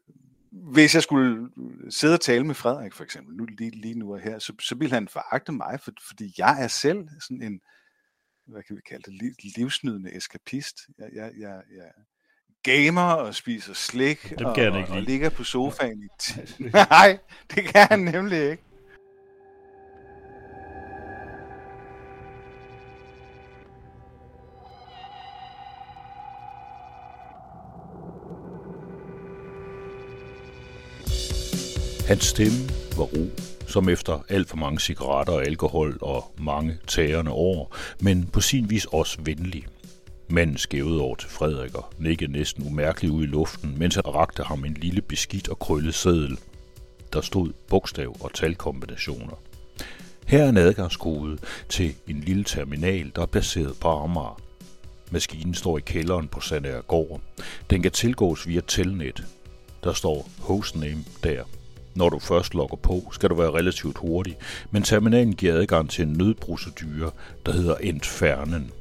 [0.51, 1.49] hvis jeg skulle
[1.89, 4.75] sidde og tale med Frederik for eksempel, nu, lige, lige nu og her, så, så
[4.75, 7.61] ville han foragte mig, for, fordi jeg er selv sådan en,
[8.47, 10.75] hvad kan vi kalde det, livsnydende eskapist.
[10.99, 11.91] Jeg, jeg, jeg, jeg
[12.63, 16.55] gamer og spiser slik Dem og, kan han ikke og ligger på sofaen i t-
[16.73, 17.17] Nej,
[17.55, 18.63] det kan han nemlig ikke.
[32.07, 32.59] Hans stemme
[32.97, 33.23] var ro,
[33.67, 38.69] som efter alt for mange cigaretter og alkohol og mange tærende år, men på sin
[38.69, 39.65] vis også venlig.
[40.29, 44.43] Manden skævede over til Frederik og nikkede næsten umærkeligt ud i luften, mens han rakte
[44.43, 46.37] ham en lille beskidt og krøllet seddel.
[47.13, 49.35] Der stod bogstav- og talkombinationer.
[50.25, 51.37] Her er en adgangskode
[51.69, 54.41] til en lille terminal, der er placeret på Amager.
[55.11, 57.21] Maskinen står i kælderen på Sandager Gård.
[57.69, 59.23] Den kan tilgås via telnet.
[59.83, 61.43] Der står hostname der.
[61.97, 64.37] Når du først logger på, skal du være relativt hurtig,
[64.71, 67.11] men terminalen giver adgang til en nødprocedure,
[67.45, 68.71] der hedder Entfernen.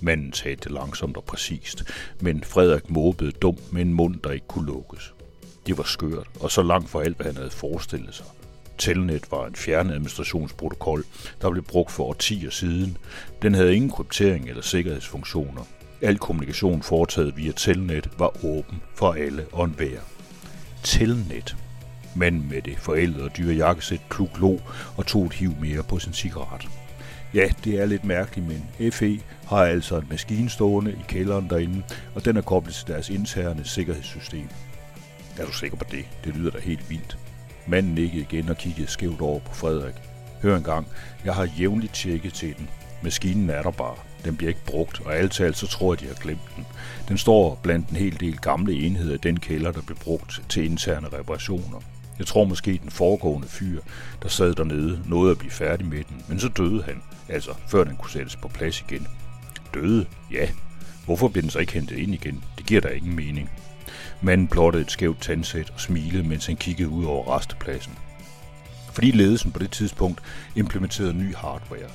[0.00, 1.84] Manden talte langsomt og præcist,
[2.20, 5.14] men Frederik måbede dumt med en mund, der ikke kunne lukkes.
[5.66, 8.26] Det var skørt, og så langt fra alt, hvad han havde forestillet sig.
[8.78, 11.04] Telnet var en fjernadministrationsprotokol,
[11.42, 12.96] der blev brugt for årtier siden.
[13.42, 15.62] Den havde ingen kryptering eller sikkerhedsfunktioner.
[16.02, 20.00] Al kommunikation foretaget via Telnet var åben for alle og enhver.
[20.84, 21.56] Telnet.
[22.14, 24.60] Manden med det forældede og dyre jakkesæt klug lå
[24.96, 26.68] og tog et hiv mere på sin cigaret.
[27.34, 31.82] Ja, det er lidt mærkeligt, men FE har altså en maskine stående i kælderen derinde,
[32.14, 34.48] og den er koblet til deres interne sikkerhedssystem.
[35.38, 36.04] Er du sikker på det?
[36.24, 37.18] Det lyder da helt vildt.
[37.66, 39.94] Manden nikkede igen og kiggede skævt over på Frederik.
[40.42, 40.86] Hør engang,
[41.24, 42.68] jeg har jævnligt tjekket til den.
[43.02, 43.96] Maskinen er der bare.
[44.24, 46.66] Den bliver ikke brugt, og alt talt så tror jeg, de har glemt den.
[47.08, 50.64] Den står blandt en hel del gamle enheder i den kælder, der blev brugt til
[50.64, 51.80] interne reparationer.
[52.18, 53.80] Jeg tror måske den foregående fyr,
[54.22, 57.84] der sad dernede, nåede at blive færdig med den, men så døde han, altså før
[57.84, 59.06] den kunne sættes på plads igen.
[59.74, 60.06] Døde?
[60.32, 60.48] Ja.
[61.04, 62.44] Hvorfor blev den så ikke hentet ind igen?
[62.58, 63.50] Det giver da ingen mening.
[64.22, 67.92] Manden blottede et skævt tandsæt og smilede, mens han kiggede ud over restepladsen.
[68.92, 70.20] Fordi ledelsen på det tidspunkt
[70.56, 71.88] implementerede ny hardware.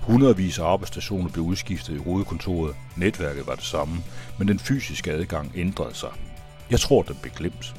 [0.00, 2.74] Hundredvis af arbejdsstationer blev udskiftet i hovedkontoret.
[2.96, 3.96] Netværket var det samme,
[4.38, 6.10] men den fysiske adgang ændrede sig.
[6.70, 7.74] Jeg tror, den blev glemt.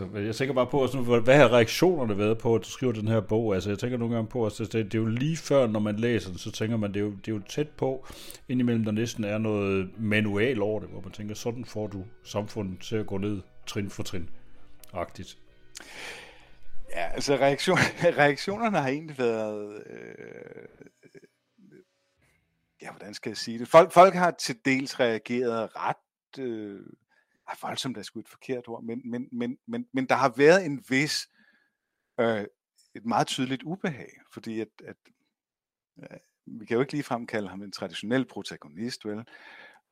[0.00, 2.70] Altså, så jeg tænker bare på, altså, sådan, hvad har reaktionerne været på, at du
[2.70, 3.54] skriver den her bog?
[3.54, 5.96] Altså, jeg tænker nogle gange på, at det, det er jo lige før, når man
[5.96, 8.06] læser den, så tænker man, det er jo, det er jo tæt på,
[8.48, 12.80] indimellem der næsten er noget manual over det, hvor man tænker, sådan får du samfundet
[12.80, 14.30] til at gå ned trin for trin.
[14.92, 15.38] Agtigt.
[16.90, 17.78] Ja, altså reaktion,
[18.22, 19.82] reaktionerne har egentlig været...
[19.86, 20.90] Øh,
[22.82, 23.68] ja, hvordan skal jeg sige det?
[23.68, 26.44] Folk, folk har til dels reageret ret...
[26.44, 26.80] Øh,
[27.50, 30.66] ej, voldsomt er sgu et forkert ord, men, men, men, men, men der har været
[30.66, 31.28] en vis...
[32.20, 32.46] Øh,
[32.94, 34.96] et meget tydeligt ubehag, fordi at, at
[35.98, 39.18] øh, vi kan jo ikke ligefrem kalde ham en traditionel protagonist, vel?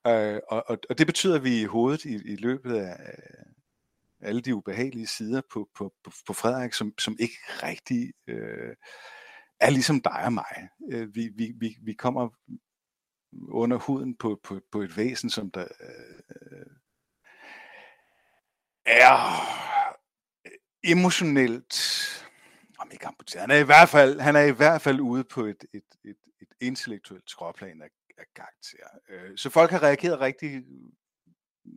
[0.06, 3.14] Øh, og, og, og det betyder, at vi i hovedet i, i løbet af
[4.20, 8.76] alle de ubehagelige sider på, på, på, på Frederik, som, som ikke rigtig øh,
[9.60, 10.68] er ligesom dig og mig.
[10.90, 12.28] Øh, vi, vi, vi, vi kommer
[13.48, 16.66] under huden på, på, på et væsen, som der øh,
[19.08, 19.20] er
[20.46, 20.52] øh,
[20.92, 21.74] emotionelt
[22.78, 23.40] om ikke amputeret.
[23.40, 26.16] Han er i hvert fald, han er i hvert fald ude på et, et, et,
[26.40, 28.88] et intellektuelt skråplan af, af karakter.
[29.08, 30.54] Øh, så folk har reageret rigtig
[31.66, 31.72] øh,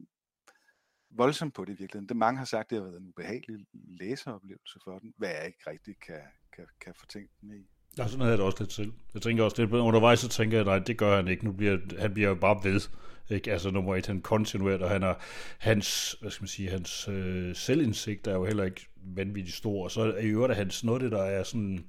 [1.10, 2.10] voldsomt på det i virkeligheden.
[2.10, 5.70] Det mange har sagt, det har været en ubehagelig læseoplevelse for den, hvad jeg ikke
[5.70, 6.22] rigtig kan,
[6.56, 7.70] kan, kan fortænke den i.
[7.98, 8.94] Ja, sådan havde jeg det også lidt til.
[9.14, 11.46] Jeg tænker også lidt, undervejs så tænker jeg, nej, det gør han ikke.
[11.46, 12.82] Nu bliver, han bliver jo bare ved.
[13.30, 13.52] Ikke?
[13.52, 15.14] Altså nummer et, han kontinuert, og han er,
[15.58, 19.84] hans, hvad skal man sige, hans øh, selvindsigt er jo heller ikke vanvittigt stor.
[19.84, 21.86] Og så er i øvrigt, hans, noget det, der er sådan,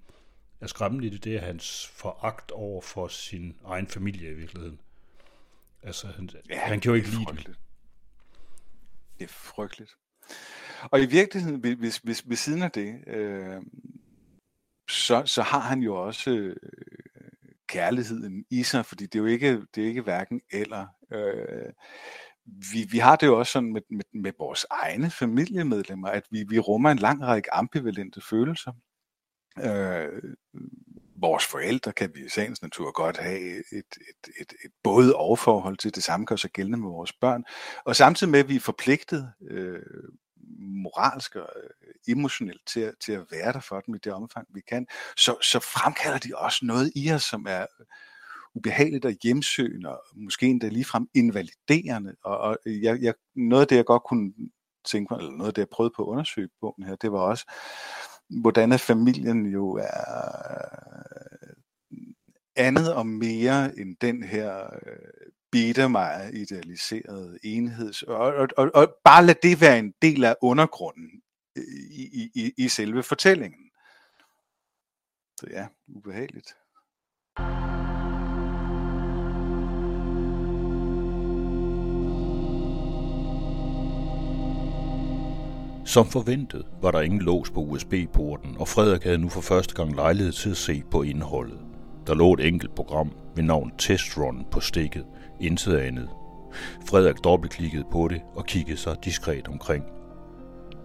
[0.61, 4.81] er skræmmende i det, det er hans foragt over for sin egen familie i virkeligheden.
[5.83, 7.55] Altså, han, ja, han kan jo ikke lide dem.
[9.19, 9.97] Det er frygteligt.
[10.83, 13.63] Og i virkeligheden, hvis, hvis hvis ved siden af det, øh,
[14.91, 16.57] så, så har han jo også øh,
[17.67, 20.87] kærligheden i sig, fordi det er jo ikke, det er ikke hverken eller.
[21.13, 21.73] Øh,
[22.47, 26.45] vi, vi har det jo også sådan med, med, med vores egne familiemedlemmer, at vi,
[26.49, 28.73] vi rummer en lang række ambivalente følelser.
[29.59, 30.23] Øh,
[31.17, 33.99] vores forældre kan vi i sagens natur godt have et, et,
[34.41, 35.95] et, et både og forhold til.
[35.95, 37.45] Det samme gør sig gældende med vores børn.
[37.85, 39.83] Og samtidig med, at vi er forpligtet øh,
[40.59, 41.71] moralsk og øh,
[42.09, 44.87] emotionelt til, til at være der for dem i det omfang, vi kan,
[45.17, 47.67] så, så fremkalder de også noget i os, som er
[48.55, 52.15] ubehageligt og hjemsøgende, og måske endda ligefrem invaliderende.
[52.25, 54.33] Og, og jeg, jeg, noget af det, jeg godt kunne
[54.85, 57.19] tænke mig, eller noget af det, jeg prøvede på at undersøge på her, det var
[57.19, 57.45] også,
[58.29, 60.63] hvordan familien jo er
[62.57, 68.09] andet og mere end den her øh, bitter mig idealiserede enhed.
[68.09, 71.22] Og, og, og, og bare lad det være en del af undergrunden
[71.57, 73.71] i, i, i selve fortællingen.
[75.41, 76.55] Så ja, ubehageligt.
[85.85, 89.95] Som forventet var der ingen lås på USB-porten, og Frederik havde nu for første gang
[89.95, 91.61] lejlighed til at se på indholdet.
[92.07, 95.07] Der lå et enkelt program ved navn Testrun på stikket,
[95.41, 96.11] intet andet.
[96.89, 100.02] Frederik dobbeltklikkede på det og kiggede sig diskret omkring.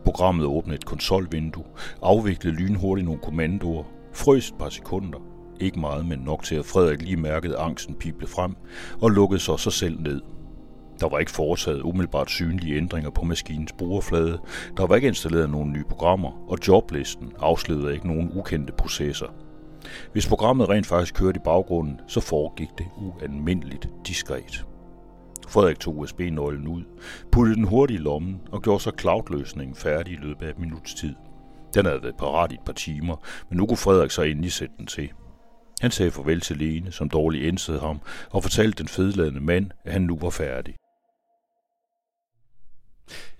[0.07, 1.63] Programmet åbnede et konsolvindue,
[2.01, 5.19] afviklede lynhurtigt nogle kommandoer, frøs et par sekunder,
[5.59, 8.55] ikke meget, men nok til at Frederik lige mærkede angsten pible frem,
[9.01, 10.21] og lukkede så sig selv ned–
[10.99, 14.39] der var ikke foretaget umiddelbart synlige ændringer på maskinens brugerflade,
[14.77, 19.27] der var ikke installeret nogen nye programmer, og joblisten afslørede ikke nogen ukendte processer.
[20.11, 24.65] Hvis programmet rent faktisk kørte i baggrunden, så foregik det ualmindeligt diskret.
[25.47, 26.83] Frederik tog USB-nøglen ud,
[27.31, 30.93] puttede den hurtigt i lommen og gjorde så cloud-løsningen færdig i løbet af et minuts
[30.93, 31.15] tid.
[31.73, 33.15] Den havde været parat i et par timer,
[33.49, 35.11] men nu kunne Frederik så endelig sætte den til.
[35.81, 39.91] Han sagde farvel til Lene, som dårligt indsede ham, og fortalte den fedladende mand, at
[39.93, 40.75] han nu var færdig.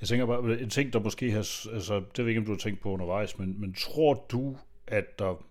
[0.02, 2.52] Jeg tænker bare, en ting, der måske har, altså, det ved jeg ikke, om du
[2.52, 5.46] har tænkt på undervejs, men, men tror du, at der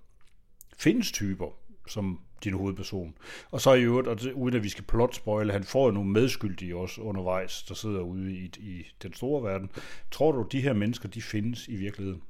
[0.78, 1.46] findes typer,
[1.88, 3.14] som din hovedperson.
[3.50, 5.92] Og så i øvrigt, og det, uden at vi skal plot spoil, han får jo
[5.92, 9.70] nogle medskyldige også undervejs, der sidder ude i, i den store verden.
[10.10, 12.22] Tror du, de her mennesker, de findes i virkeligheden?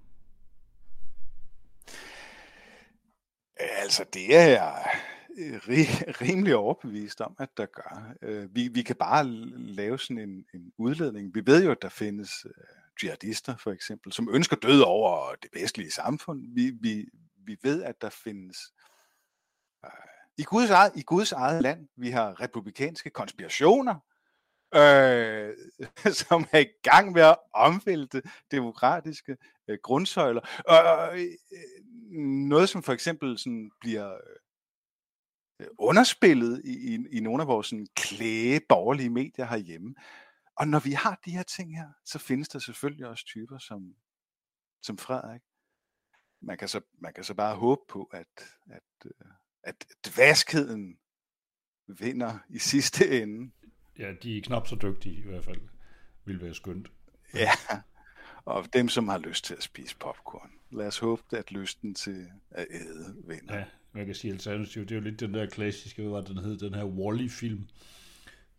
[3.56, 4.90] Altså, det er jeg
[5.38, 5.60] øh,
[6.20, 8.14] rimelig overbevist om, at der gør.
[8.22, 9.24] Øh, vi, vi kan bare
[9.56, 11.34] lave sådan en, en udledning.
[11.34, 12.52] Vi ved jo, at der findes øh,
[13.02, 16.54] jihadister for eksempel, som ønsker død over det vestlige samfund.
[16.54, 17.04] Vi, vi,
[17.46, 18.86] vi ved, at der findes øh,
[20.38, 23.94] i, Guds eget, i Guds eget land, vi har republikanske konspirationer,
[24.74, 25.52] øh,
[26.28, 29.36] som er i gang med at omvælte demokratiske
[29.68, 30.40] øh, grundsøjler.
[30.66, 31.26] Og øh,
[32.48, 34.16] noget, som for eksempel sådan bliver
[35.60, 39.94] Øh, underspillet i, i, i nogle af vores sådan, klæge borgerlige medier herhjemme.
[40.56, 43.94] Og når vi har de her ting her, så findes der selvfølgelig også typer som,
[44.82, 45.42] som Frederik.
[46.40, 48.26] Man kan, så, man kan så bare håbe på, at,
[48.70, 49.26] at, øh,
[49.66, 50.96] at dvaskheden
[51.86, 53.50] vinder i sidste ende.
[53.98, 55.60] Ja, de er knap så dygtige i hvert fald.
[56.24, 56.90] Vil være skønt.
[57.34, 57.50] Ja,
[58.44, 60.50] og dem, som har lyst til at spise popcorn.
[60.70, 63.56] Lad os håbe, at lysten til at æde vinder.
[63.58, 64.82] Ja, man kan sige alternativ.
[64.82, 67.68] Det er jo lidt den der klassiske, hvad var den hed, den her Wally-film,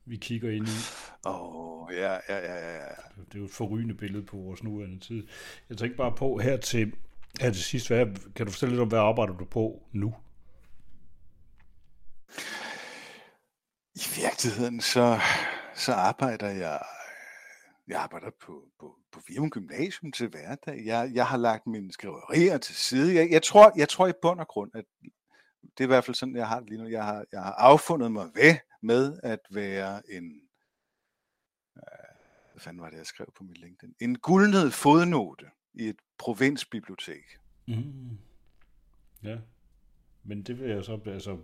[0.06, 0.80] vi kigger ind i.
[1.26, 2.89] Åh, oh, ja, ja, ja, ja.
[3.15, 5.28] Det er jo et forrygende billede på vores nuværende tid.
[5.70, 6.93] Jeg tænker bare på her til,
[7.41, 10.15] her til sidst, hvad, kan du fortælle lidt om, hvad arbejder du på nu?
[13.96, 15.20] I virkeligheden, så,
[15.76, 16.82] så arbejder jeg
[17.88, 20.86] jeg arbejder på, på, på Virum Gymnasium til hverdag.
[20.86, 23.16] Jeg, jeg har lagt mine skriverier til side.
[23.16, 24.86] Jeg, jeg, tror, jeg tror i bund og grund, at
[25.62, 26.90] det er i hvert fald sådan, jeg har det lige nu.
[26.90, 30.42] Jeg har, jeg har affundet mig ved med at være en,
[31.78, 31.84] øh,
[32.52, 33.96] hvad fanden var det, jeg skrev på min LinkedIn?
[34.00, 37.40] En guldned fodnote i et provinsbibliotek.
[37.68, 38.18] Mm.
[39.24, 39.38] Ja,
[40.28, 41.38] men det vil jeg så, altså,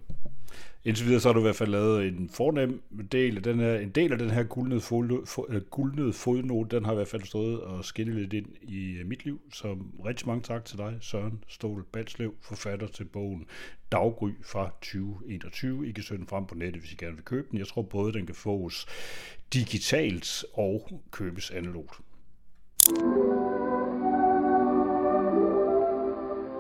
[0.84, 3.76] indtil videre så har du i hvert fald lavet en fornem del af den her,
[3.76, 7.08] en del af den her guldnede, fod, fod, øh, guldnede fodnote, den har i hvert
[7.08, 10.78] fald stået og skinnet lidt ind i øh, mit liv, så rigtig mange tak til
[10.78, 13.46] dig, Søren Stål Balslev, forfatter til bogen
[13.92, 15.88] Daggry fra 2021.
[15.88, 17.60] I kan søge den frem på nettet, hvis I gerne vil købe den.
[17.60, 18.88] Jeg tror både, den kan fås
[19.54, 22.00] digitalt og købes analogt.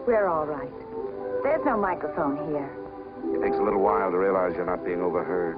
[0.07, 0.82] We're all right.
[1.43, 2.69] There's no microphone here.
[3.35, 5.57] It takes a little while to realize you're not being overheard.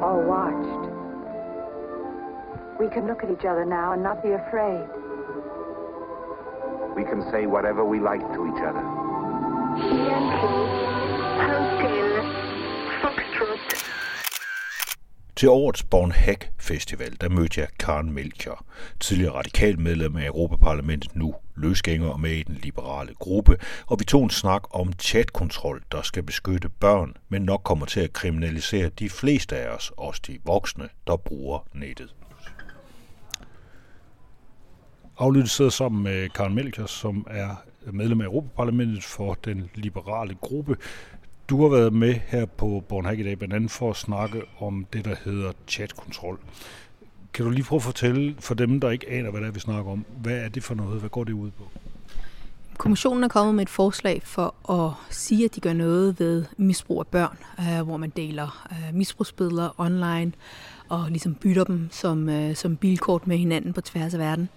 [0.00, 0.92] Or watched.
[2.78, 4.86] We can look at each other now and not be afraid.
[6.94, 8.82] We can say whatever we like to each other.
[11.26, 12.05] Yankee,
[15.36, 18.64] Til årets Born Hack Festival, der mødte jeg Karen Melcher,
[19.00, 24.24] tidligere radikal medlem af Europaparlamentet, nu løsgænger med i den liberale gruppe, og vi tog
[24.24, 29.10] en snak om chatkontrol, der skal beskytte børn, men nok kommer til at kriminalisere de
[29.10, 32.14] fleste af os, også de voksne, der bruger nettet.
[35.18, 37.56] Aflyttet sidder sammen med Karen Melcher, som er
[37.92, 40.76] medlem af Europaparlamentet for den liberale gruppe.
[41.50, 44.86] Du har været med her på Bornhag i dag, blandt andet for at snakke om
[44.92, 46.38] det, der hedder chatkontrol.
[47.34, 49.60] Kan du lige prøve at fortælle for dem, der ikke aner, hvad det er, vi
[49.60, 51.00] snakker om, hvad er det for noget?
[51.00, 51.64] Hvad går det ud på?
[52.78, 57.00] Kommissionen er kommet med et forslag for at sige, at de gør noget ved misbrug
[57.00, 60.32] af børn, øh, hvor man deler øh, misbrugsbilleder online
[60.88, 64.48] og ligesom bytter dem som, øh, som bilkort med hinanden på tværs af verden.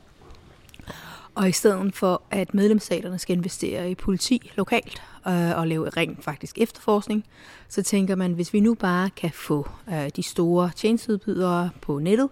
[1.36, 6.23] Og i stedet for, at medlemsstaterne skal investere i politi lokalt øh, og lave rent
[6.23, 7.25] faktisk efterforskning,
[7.69, 12.29] så tænker man, hvis vi nu bare kan få øh, de store tjenesteudbydere på nettet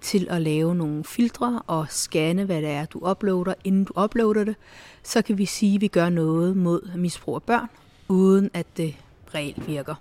[0.00, 4.44] til at lave nogle filtre og scanne, hvad det er, du uploader, inden du uploader
[4.44, 4.56] det,
[5.02, 7.68] så kan vi sige, at vi gør noget mod misbrug af børn,
[8.08, 8.94] uden at det
[9.34, 9.94] reelt virker.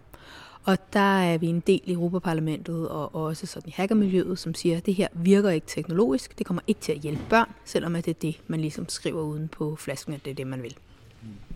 [0.65, 4.77] Og der er vi en del i Europaparlamentet og også sådan i hackermiljøet, som siger,
[4.77, 8.05] at det her virker ikke teknologisk, det kommer ikke til at hjælpe børn, selvom at
[8.05, 10.75] det er det, man ligesom skriver uden på flasken, at det er det, man vil.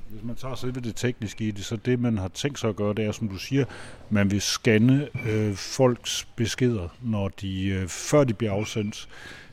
[0.10, 2.76] Hvis man tager selve det tekniske i det, så det, man har tænkt sig at
[2.76, 3.66] gøre, det er, som du siger,
[4.10, 9.10] man vil scanne øh, folks beskeder, når de, øh, før de bliver afsendt,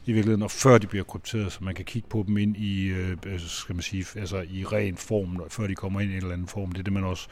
[0.07, 2.87] i virkeligheden, og før de bliver krypteret, så man kan kigge på dem ind i,
[2.87, 6.23] øh, altså, skal man sige, altså i ren form, før de kommer ind i en
[6.23, 6.73] eller anden form.
[6.73, 7.29] Det er det, man også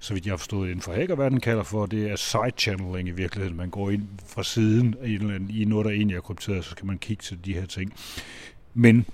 [0.00, 3.56] så vidt jeg har forstået inden for hackerverdenen kalder for, det er side-channeling i virkeligheden.
[3.56, 4.94] Man går ind fra siden
[5.50, 7.92] i noget, der egentlig er krypteret, så skal man kigge til de her ting.
[8.74, 9.06] Men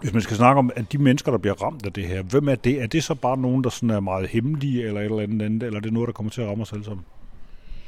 [0.00, 2.48] hvis man skal snakke om, at de mennesker, der bliver ramt af det her, hvem
[2.48, 2.82] er det?
[2.82, 5.76] Er det så bare nogen, der sådan er meget hemmelige, eller et eller andet, eller
[5.76, 7.04] er det noget, der kommer til at ramme os alle sammen?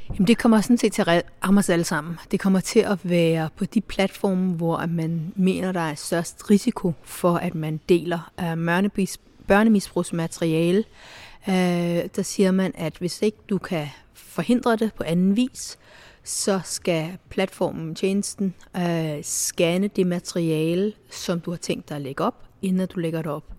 [0.09, 2.17] Jamen, det kommer sådan set til at ramme os alle sammen.
[2.31, 6.93] Det kommer til at være på de platforme, hvor man mener, der er størst risiko
[7.03, 9.07] for, at man deler uh,
[9.47, 10.83] børnemisbrugsmateriale,
[11.47, 11.53] Uh,
[12.15, 15.77] der siger man, at hvis ikke du kan forhindre det på anden vis,
[16.29, 22.23] så skal platformen, tjenesten, øh, scanne det materiale, som du har tænkt dig at lægge
[22.23, 23.53] op, inden du lægger det op.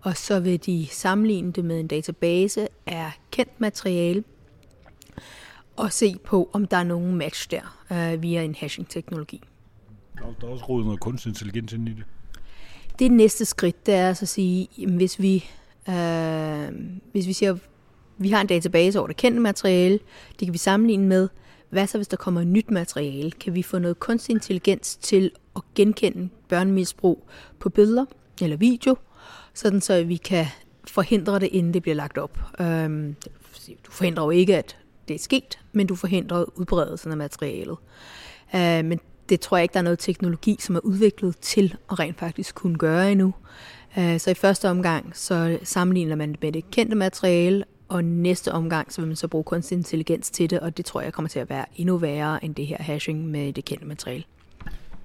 [0.00, 4.24] Og så vil de sammenligne det med en database af kendt materiale,
[5.76, 9.42] og se på, om der er nogen match der øh, via en hashing-teknologi.
[10.40, 12.04] Der, er også rodet noget kunstig intelligens ind i det.
[12.98, 15.44] Det næste skridt, det er altså at sige, at hvis vi
[15.88, 16.68] Øh,
[17.12, 17.56] hvis vi siger,
[18.18, 19.98] vi har en database over det kendte materiale,
[20.30, 21.28] det kan vi sammenligne med,
[21.70, 23.30] hvad så hvis der kommer nyt materiale?
[23.30, 27.26] Kan vi få noget kunstig intelligens til at genkende børnemisbrug
[27.58, 28.04] på billeder
[28.42, 28.96] eller video,
[29.54, 30.46] sådan så vi kan
[30.84, 32.38] forhindre det, inden det bliver lagt op.
[32.60, 33.16] Øhm,
[33.86, 34.76] du forhindrer jo ikke, at
[35.08, 37.76] det er sket, men du forhindrer udbredelsen af materialet.
[38.54, 41.98] Øh, men det tror jeg ikke, der er noget teknologi, som er udviklet til at
[41.98, 43.34] rent faktisk kunne gøre endnu.
[43.98, 48.52] Øh, så i første omgang, så sammenligner man det med det kendte materiale, og næste
[48.52, 51.28] omgang, så vil man så bruge kunstig intelligens til det, og det tror jeg kommer
[51.28, 54.24] til at være endnu værre end det her hashing med det kendte materiale.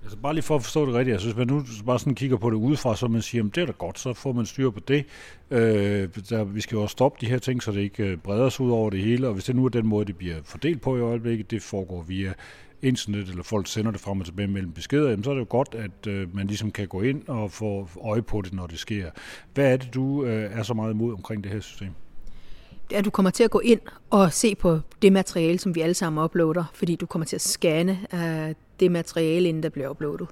[0.04, 2.16] Altså bare lige for at forstå det rigtigt, altså, jeg synes, man nu bare sådan
[2.16, 4.46] kigger på det udefra, så man siger, at det er da godt, så får man
[4.46, 5.06] styr på det.
[5.52, 8.50] Øh, der, vi skal jo også stoppe de her ting, så det ikke øh, breder
[8.50, 10.82] sig ud over det hele, og hvis det nu er den måde, det bliver fordelt
[10.82, 12.34] på i øjeblikket, det foregår via
[12.82, 15.48] internet, eller folk sender det frem og tilbage mellem beskeder, jamen, så er det jo
[15.50, 18.80] godt, at øh, man ligesom kan gå ind og få øje på det, når det
[18.80, 19.10] sker.
[19.54, 21.90] Hvad er det, du øh, er så meget imod omkring det her system?
[22.92, 25.94] At du kommer til at gå ind og se på det materiale, som vi alle
[25.94, 30.28] sammen uploader, fordi du kommer til at scanne øh, det materiale, inden der bliver uploadet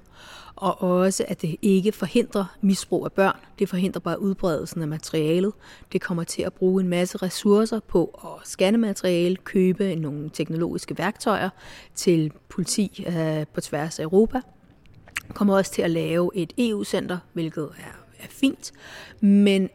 [0.56, 3.36] og også at det ikke forhindrer misbrug af børn.
[3.58, 5.52] Det forhindrer bare udbredelsen af materialet.
[5.92, 10.98] Det kommer til at bruge en masse ressourcer på at scanne materiale, købe nogle teknologiske
[10.98, 11.48] værktøjer
[11.94, 14.40] til politi øh, på tværs af Europa.
[15.34, 18.72] Kommer også til at lave et EU-center, hvilket er, er fint,
[19.20, 19.70] men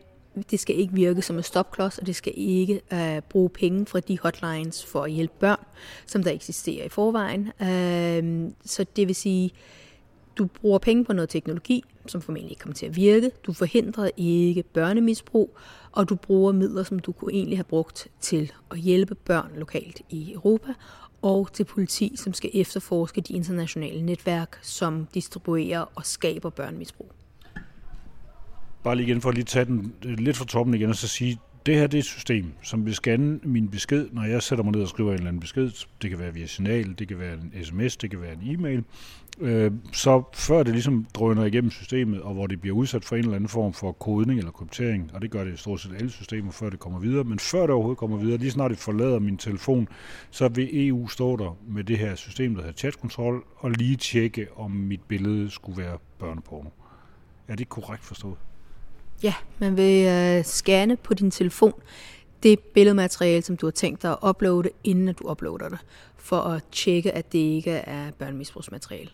[0.51, 3.99] det skal ikke virke som en stopklods, og det skal ikke øh, bruge penge fra
[3.99, 5.65] de hotlines for at hjælpe børn,
[6.05, 7.51] som der eksisterer i forvejen.
[7.61, 9.51] Øh, så det vil sige,
[10.37, 13.31] du bruger penge på noget teknologi, som formentlig ikke kommer til at virke.
[13.43, 15.57] Du forhindrer ikke børnemisbrug,
[15.91, 20.01] og du bruger midler, som du kunne egentlig have brugt til at hjælpe børn lokalt
[20.09, 20.73] i Europa,
[21.21, 27.11] og til politi, som skal efterforske de internationale netværk, som distribuerer og skaber børnemisbrug.
[28.83, 31.07] Bare lige igen for at lige tage den øh, lidt fra toppen igen og så
[31.07, 34.63] sige, det her det er et system, som vil scanne min besked, når jeg sætter
[34.63, 35.71] mig ned og skriver en eller anden besked.
[36.01, 38.83] Det kan være via signal, det kan være en sms, det kan være en e-mail.
[39.39, 43.23] Øh, så før det ligesom drøner igennem systemet, og hvor det bliver udsat for en
[43.23, 46.09] eller anden form for kodning eller kryptering, og det gør det i stort set alle
[46.09, 49.19] systemer, før det kommer videre, men før det overhovedet kommer videre, lige snart det forlader
[49.19, 49.87] min telefon,
[50.31, 54.47] så vil EU stå der med det her system, der hedder chatkontrol, og lige tjekke,
[54.55, 56.69] om mit billede skulle være børneporno.
[57.47, 58.48] Er det korrekt forstået?
[59.23, 61.73] Ja, man vil øh, scanne på din telefon
[62.43, 65.79] det billedmateriale, som du har tænkt dig at uploade, inden du uploader det,
[66.17, 69.09] for at tjekke, at det ikke er børnemisbrugsmateriale.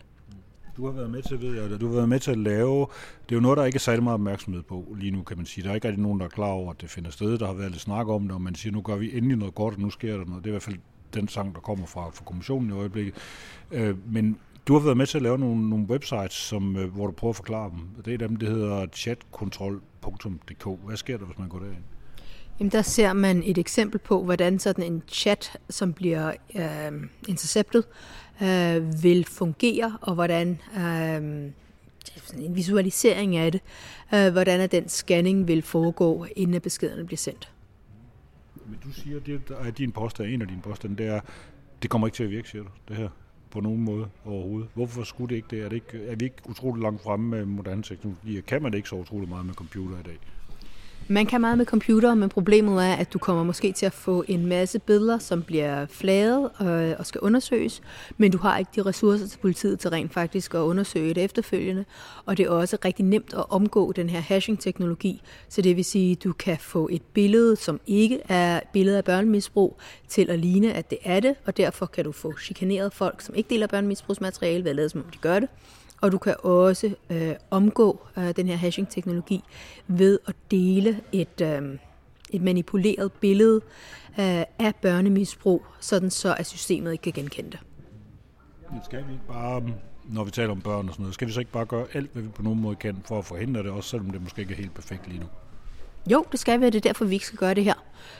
[0.76, 2.86] Du har været med til, ved jeg, du har været med til at lave,
[3.28, 5.46] det er jo noget, der ikke er særlig meget opmærksomhed på lige nu, kan man
[5.46, 5.64] sige.
[5.64, 7.38] Der er ikke rigtig nogen, der er klar over, at det finder sted.
[7.38, 9.54] Der har været lidt snak om det, og man siger, nu gør vi endelig noget
[9.54, 10.44] godt, og nu sker der noget.
[10.44, 10.76] Det er i hvert fald
[11.14, 13.14] den sang, der kommer fra, fra kommissionen i øjeblikket.
[13.70, 14.38] Øh, men
[14.68, 17.32] du har været med til at lave nogle, nogle websites, som, øh, hvor du prøver
[17.32, 18.04] at forklare dem.
[18.04, 18.86] Det er dem, det hedder
[20.06, 20.86] chatkontrol.dk.
[20.86, 21.84] Hvad sker der, hvis man går derind?
[22.60, 27.84] Jamen, der ser man et eksempel på, hvordan sådan en chat, som bliver øh, interceptet,
[28.42, 31.52] øh, vil fungere, og hvordan øh,
[32.38, 33.60] en visualisering af det,
[34.14, 37.52] øh, hvordan at den scanning vil foregå, inden beskederne bliver sendt.
[38.66, 41.20] Men du siger, at din påstand, en af dine påstande, det er,
[41.82, 43.08] det kommer ikke til at virke, siger du, det her?
[43.56, 44.68] På nogen måde overhovedet.
[44.74, 45.64] Hvorfor skulle det ikke det?
[45.64, 48.40] Er, det ikke, er vi ikke utroligt langt fremme med moderne teknologi?
[48.40, 50.18] Kan man ikke så utroligt meget med computer i dag?
[51.08, 54.24] Man kan meget med computer, men problemet er, at du kommer måske til at få
[54.28, 57.82] en masse billeder, som bliver flaget øh, og skal undersøges,
[58.16, 61.84] men du har ikke de ressourcer til politiet til rent faktisk at undersøge det efterfølgende.
[62.24, 66.12] Og det er også rigtig nemt at omgå den her hashing-teknologi, så det vil sige,
[66.12, 69.78] at du kan få et billede, som ikke er billede af børnemisbrug,
[70.08, 73.34] til at ligne, at det er det, og derfor kan du få chikaneret folk, som
[73.34, 75.48] ikke deler børnemisbrugsmateriale, ved at lade som om de gør det
[76.00, 79.44] og du kan også øh, omgå øh, den her hashing-teknologi
[79.86, 81.78] ved at dele et, øh,
[82.30, 83.60] et manipuleret billede
[84.18, 87.60] øh, af børnemisbrug, sådan så at systemet ikke kan genkende det.
[88.70, 89.62] Men skal vi ikke bare,
[90.04, 92.10] når vi taler om børn og sådan noget, skal vi så ikke bare gøre alt,
[92.12, 94.52] hvad vi på nogen måde kan for at forhindre det, også selvom det måske ikke
[94.52, 95.26] er helt perfekt lige nu?
[96.10, 97.74] Jo, det skal vi, og det er derfor, vi ikke skal gøre det her.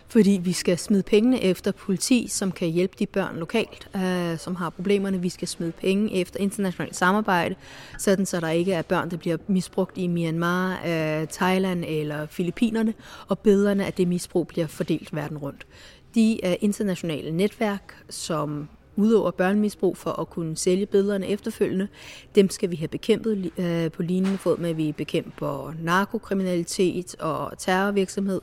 [0.09, 4.57] Fordi vi skal smide pengene efter politi, som kan hjælpe de børn lokalt, øh, som
[4.57, 5.20] har problemerne.
[5.20, 7.55] Vi skal smide penge efter internationalt samarbejde,
[7.99, 12.95] sådan så der ikke er børn, der bliver misbrugt i Myanmar, øh, Thailand eller Filippinerne,
[13.28, 15.66] og bederne af det misbrug bliver fordelt verden rundt.
[16.14, 21.89] De internationale netværk, som udøver børnemisbrug for at kunne sælge billederne efterfølgende.
[22.35, 27.59] Dem skal vi have bekæmpet øh, på lignende fod med, at vi bekæmper narkokriminalitet og
[27.59, 28.41] terrorvirksomhed.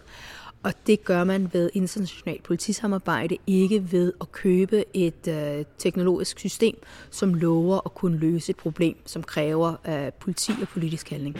[0.63, 6.75] Og det gør man ved internationalt politisamarbejde, ikke ved at købe et øh, teknologisk system,
[7.11, 11.37] som lover at kunne løse et problem, som kræver øh, politi og politisk handling.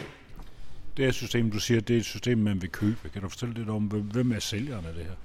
[0.97, 3.09] Det er system, du siger, det er et system, man vil købe.
[3.13, 5.15] Kan du fortælle lidt om, hvem er sælgerne af det her?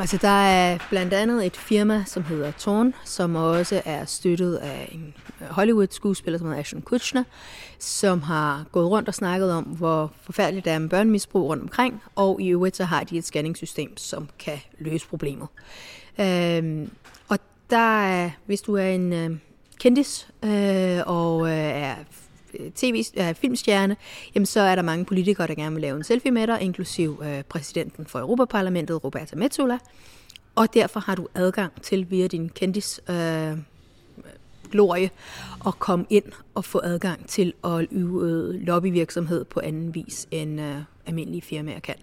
[0.00, 4.88] Altså, der er blandt andet et firma, som hedder Torn, som også er støttet af
[4.92, 5.14] en
[5.50, 7.24] Hollywood-skuespiller, som hedder Ashton Kutcher,
[7.78, 12.02] som har gået rundt og snakket om, hvor forfærdeligt det er med børnemisbrug rundt omkring,
[12.14, 15.48] og i øvrigt så har de et scanningssystem, som kan løse problemet.
[16.20, 16.90] Øhm,
[17.28, 17.38] og
[17.70, 19.30] der er, hvis du er en øh,
[19.80, 21.94] kendis øh, og øh, er
[22.74, 23.96] tv uh, filmstjerne,
[24.34, 27.18] jamen så er der mange politikere, der gerne vil lave en selfie med dig, inklusiv
[27.20, 29.78] uh, præsidenten for Europaparlamentet, Roberta Metsola.
[30.54, 33.58] Og derfor har du adgang til via din kendis øh,
[34.70, 35.10] glorie
[35.66, 36.24] at komme ind
[36.54, 40.76] og få adgang til at yde lobbyvirksomhed på anden vis end øh,
[41.06, 41.94] almindelige firmaer kan.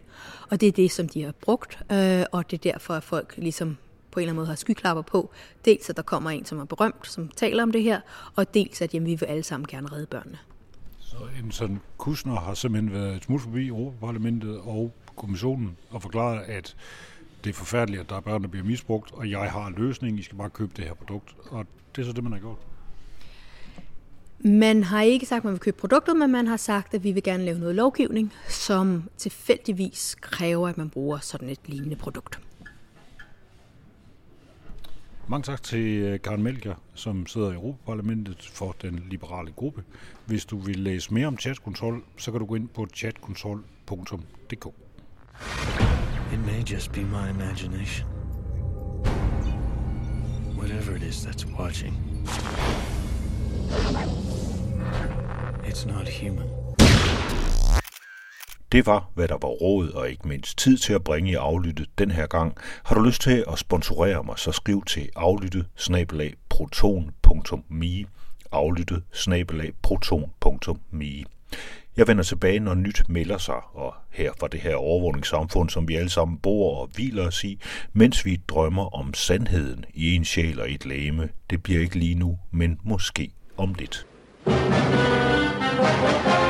[0.49, 3.33] Og det er det, som de har brugt, øh, og det er derfor, at folk
[3.37, 3.77] ligesom
[4.17, 5.31] på en eller anden måde har skyklapper på.
[5.65, 8.01] Dels, at der kommer en, som er berømt, som taler om det her,
[8.35, 10.37] og dels, at jamen, vi vil alle sammen gerne redde børnene.
[10.99, 16.41] Så en sådan Kusner har simpelthen været et smut forbi Europaparlamentet og kommissionen og forklaret,
[16.47, 16.75] at
[17.43, 20.19] det er forfærdeligt, at der er børn, der bliver misbrugt, og jeg har en løsning,
[20.19, 21.35] I skal bare købe det her produkt.
[21.49, 21.65] Og
[21.95, 22.57] det er så det, man har gjort.
[24.39, 27.11] Man har ikke sagt, at man vil købe produktet, men man har sagt, at vi
[27.11, 32.39] vil gerne lave noget lovgivning, som tilfældigvis kræver, at man bruger sådan et lignende produkt.
[35.29, 39.83] Mange tak til øh, Karen Melker, som sidder i Europaparlamentet for den liberale gruppe.
[40.25, 44.65] Hvis du vil læse mere om chatkontrol, så kan du gå ind på chatkontrol.dk.
[46.33, 48.07] It may just be my imagination.
[50.57, 51.93] Whatever it is that's watching.
[55.65, 56.66] It's not human.
[58.71, 61.87] Det var, hvad der var råd og ikke mindst tid til at bringe i aflyttet
[61.97, 62.57] den her gang.
[62.83, 65.65] Har du lyst til at sponsorere mig, så skriv til aflyttet
[66.49, 68.05] proton.me
[68.51, 69.03] aflyttet
[69.81, 71.23] proton.me
[71.97, 75.95] Jeg vender tilbage, når nyt melder sig, og her fra det her overvågningssamfund, som vi
[75.95, 77.59] alle sammen bor og hviler os i,
[77.93, 81.29] mens vi drømmer om sandheden i en sjæl og et læme.
[81.49, 84.05] Det bliver ikke lige nu, men måske om lidt.
[85.77, 86.46] thank you